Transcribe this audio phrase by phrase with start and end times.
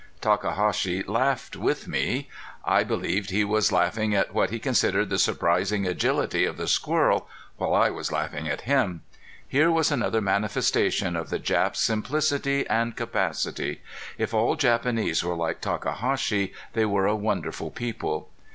[0.19, 2.27] Takahashi laughed with me.
[2.65, 7.27] I believed he was laughing at what he considered the surprising agility of the squirrel,
[7.57, 9.03] while I was laughing at him.
[9.47, 13.83] Here was another manifestation of the Jap's simplicity and capacity.
[14.17, 18.27] If all Japanese were like Takahashi they were a wonderful people.